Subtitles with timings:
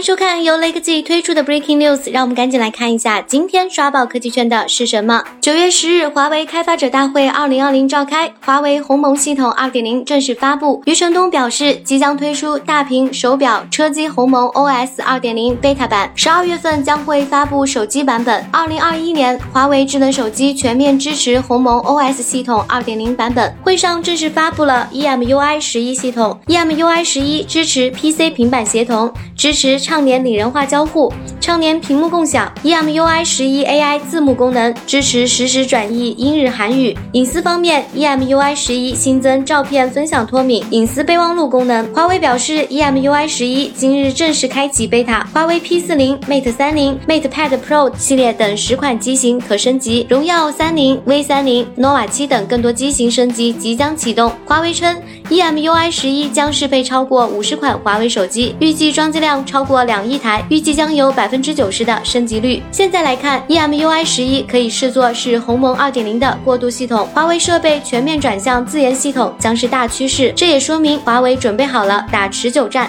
[0.00, 5.22] 迎收看由雷科技推出的 Breaking News，让我们赶紧来看一下今天刷爆科技圈的是什么。
[5.42, 10.82] 九月十日，华为开发者大会二零二零召开，华为鸿蒙系统二点零正式发布。
[10.86, 18.42] 余承东表示，即将推出大屏手表车机鸿蒙 OS 二点零 beta 版，十二月份将会发布手机版本。
[18.50, 23.54] 二零二一年，华为智能手机全面支持鸿蒙 OS 系统二点零版本。
[23.62, 29.78] 会上正式发布了 EMUI 十一系统，EMUI 十一支持 PC 平板协同，支持。
[29.90, 36.96] 畅联拟人化交互，畅联屏幕共享，EMUI 十一 AI 字幕功能支持实时转译英日韩语。
[37.10, 41.92] 隐私方面，EMUI 十一新增照片分享脱敏隐私备忘录功能。
[41.92, 54.30] 华为表示，EMUI 十一今日正式开启 beta，华为 P 四零、Mate 三零、Mate Pad Pro 系列等十款机型可升级，荣耀三零、V 三零、nova 七等更多机型升级即将启动。
[54.46, 54.96] 华为称
[55.30, 59.80] ，EMUI 十一将适配超过五十款华为手机，预计装机量超过。
[59.84, 62.62] 两亿台，预计将有百分之九十的升级率。
[62.70, 70.32] 现在来看，EMUI 十一可以视作是鸿蒙二点零的过渡系统，华为设备全面转向自研系统将是大趋势。
[70.36, 72.88] 这也说明华为准备好了打持久战。